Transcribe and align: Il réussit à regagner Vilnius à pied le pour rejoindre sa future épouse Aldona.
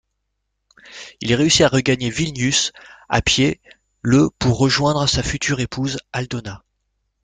Il 1.19 1.35
réussit 1.35 1.61
à 1.61 1.67
regagner 1.67 2.09
Vilnius 2.09 2.71
à 3.07 3.21
pied 3.21 3.61
le 4.01 4.31
pour 4.39 4.57
rejoindre 4.57 5.05
sa 5.07 5.21
future 5.21 5.59
épouse 5.59 5.99
Aldona. 6.11 6.63